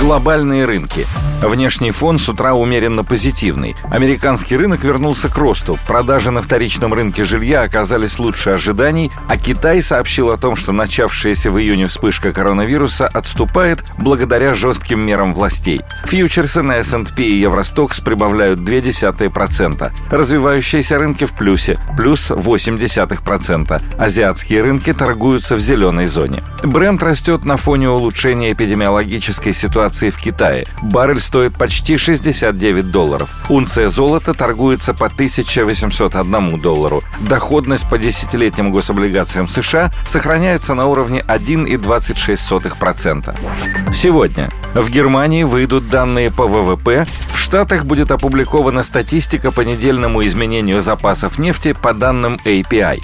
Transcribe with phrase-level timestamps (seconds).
[0.00, 1.04] Глобальные рынки.
[1.42, 3.74] Внешний фон с утра умеренно позитивный.
[3.90, 5.76] Американский рынок вернулся к росту.
[5.86, 11.50] Продажи на вторичном рынке жилья оказались лучше ожиданий, а Китай сообщил о том, что начавшаяся
[11.50, 15.80] в июне вспышка коронавируса отступает благодаря жестким мерам властей.
[16.06, 19.92] Фьючерсы на S&P и Евростокс прибавляют 0,2%.
[20.10, 23.82] Развивающиеся рынки в плюсе, плюс 0,8%.
[23.98, 26.42] Азиатские рынки торгуются в зеленой зоне.
[26.62, 30.66] Бренд растет на фоне улучшения эпидемиологической ситуации в Китае.
[30.82, 33.30] Баррель стоит почти 69 долларов.
[33.48, 37.02] Унция золота торгуется по 1801 доллару.
[37.20, 43.34] Доходность по десятилетним гособлигациям США сохраняется на уровне 1,26%.
[43.94, 47.06] Сегодня в Германии выйдут данные по ВВП,
[47.48, 53.00] Штатах будет опубликована статистика по недельному изменению запасов нефти по данным API.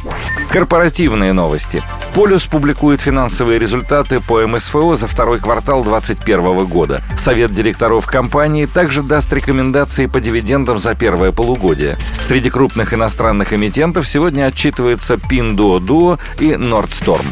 [0.51, 1.83] Корпоративные новости.
[2.13, 7.03] Полюс публикует финансовые результаты по МСФО за второй квартал 2021 года.
[7.17, 11.97] Совет директоров компании также даст рекомендации по дивидендам за первое полугодие.
[12.21, 17.25] Среди крупных иностранных эмитентов сегодня отчитывается Pinduoduo и Nordstrom.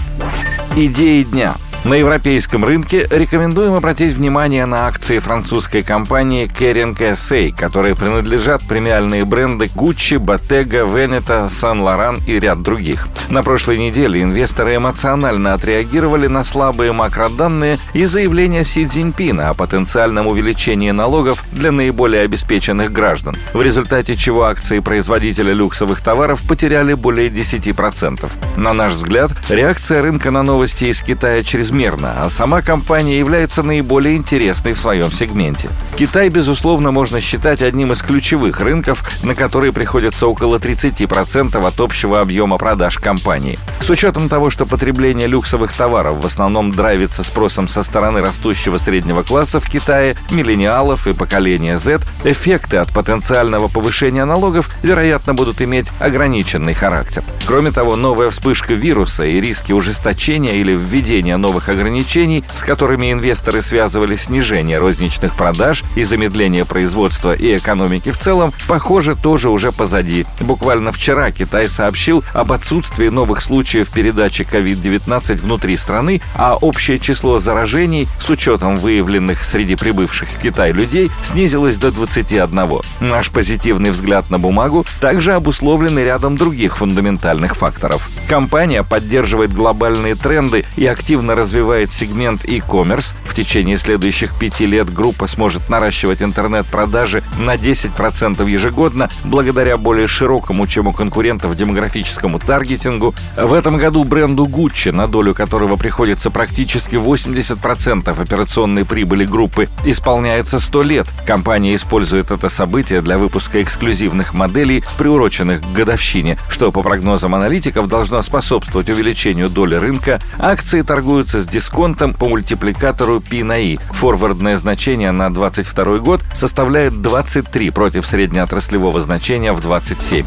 [0.77, 1.53] Идеи дня–
[1.85, 9.25] на европейском рынке рекомендуем обратить внимание на акции французской компании Kering SA, которые принадлежат премиальные
[9.25, 13.09] бренды Gucci, Bottega, Veneta, Saint Laurent и ряд других.
[13.29, 20.29] На прошлой неделе инвесторы эмоционально отреагировали на слабые макроданные и заявления Си Цзиньпина о потенциальном
[20.29, 27.29] увеличении налогов для наиболее обеспеченных граждан, в результате чего акции производителя люксовых товаров потеряли более
[27.29, 28.31] 10%.
[28.57, 33.63] На наш взгляд, реакция рынка на новости из Китая через чрезмерно, а сама компания является
[33.63, 35.71] наиболее интересной в своем сегменте.
[35.97, 42.21] Китай, безусловно, можно считать одним из ключевых рынков, на которые приходится около 30% от общего
[42.21, 43.59] объема продаж компании.
[43.81, 49.23] С учетом того, что потребление люксовых товаров в основном драйвится спросом со стороны растущего среднего
[49.23, 55.91] класса в Китае, миллениалов и поколения Z, эффекты от потенциального повышения налогов, вероятно, будут иметь
[55.99, 57.25] ограниченный характер.
[57.47, 63.13] Кроме того, новая вспышка вируса и риски ужесточения или введения новых новых ограничений, с которыми
[63.13, 69.73] инвесторы связывали снижение розничных продаж и замедление производства и экономики в целом, похоже, тоже уже
[69.73, 70.27] позади.
[70.41, 77.39] Буквально вчера Китай сообщил об отсутствии новых случаев передачи COVID-19 внутри страны, а общее число
[77.39, 82.81] заражений с учетом выявленных среди прибывших в Китай людей снизилось до 21.
[83.01, 88.09] Наш позитивный взгляд на бумагу также обусловлен рядом других фундаментальных факторов.
[88.29, 93.13] Компания поддерживает глобальные тренды и активно развивает развивает сегмент e-commerce.
[93.27, 100.67] В течение следующих пяти лет группа сможет наращивать интернет-продажи на 10% ежегодно благодаря более широкому,
[100.67, 103.15] чем у конкурентов, демографическому таргетингу.
[103.37, 110.59] В этом году бренду Gucci, на долю которого приходится практически 80% операционной прибыли группы, исполняется
[110.59, 111.07] 100 лет.
[111.27, 117.89] Компания использует это событие для выпуска эксклюзивных моделей, приуроченных к годовщине, что, по прогнозам аналитиков,
[117.89, 120.19] должно способствовать увеличению доли рынка.
[120.39, 123.79] Акции торгуются с дисконтом по мультипликатору P на I.
[123.93, 130.25] Форвардное значение на 22 год составляет 23 против среднеотраслевого значения в 27.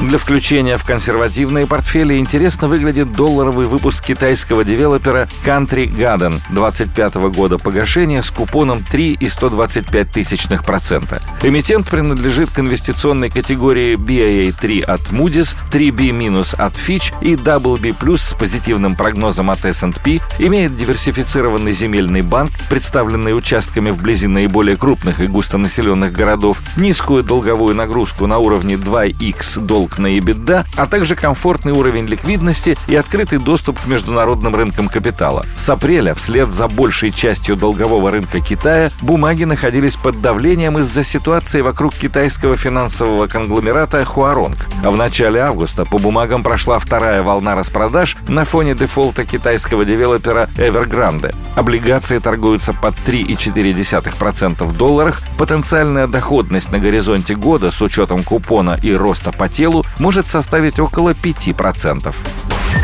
[0.00, 7.58] Для включения в консервативные портфели интересно выглядит долларовый выпуск китайского девелопера Country Garden 25 года
[7.58, 11.22] погашения с купоном 3,125 тысячных процента.
[11.42, 16.10] Эмитент принадлежит к инвестиционной категории BAA3 от Moody's, 3B-
[16.58, 23.90] от Fitch и WB+, с позитивным прогнозом от S&P, имеет диверсифицированный земельный банк, представленный участками
[23.90, 30.06] вблизи наиболее крупных и густонаселенных городов, низкую долговую нагрузку на уровне 2x долг ссылок на
[30.06, 35.44] EBITDA, а также комфортный уровень ликвидности и открытый доступ к международным рынкам капитала.
[35.56, 41.60] С апреля, вслед за большей частью долгового рынка Китая, бумаги находились под давлением из-за ситуации
[41.60, 44.58] вокруг китайского финансового конгломерата Хуаронг.
[44.84, 50.48] А в начале августа по бумагам прошла вторая волна распродаж на фоне дефолта китайского девелопера
[50.56, 51.34] Evergrande.
[51.56, 58.92] Облигации торгуются под 3,4% в долларах, потенциальная доходность на горизонте года с учетом купона и
[58.92, 62.14] роста по телу может составить около 5%.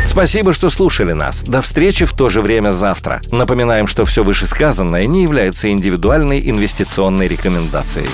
[0.05, 1.43] Спасибо, что слушали нас.
[1.43, 3.21] До встречи в то же время завтра.
[3.31, 8.07] Напоминаем, что все вышесказанное не является индивидуальной инвестиционной рекомендацией.